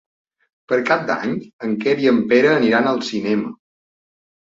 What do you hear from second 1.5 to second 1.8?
en